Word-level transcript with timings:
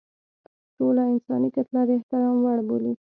ټوله 0.77 1.01
انساني 1.13 1.49
کتله 1.55 1.81
د 1.87 1.89
احترام 1.97 2.35
وړ 2.43 2.57
بولي. 2.67 2.93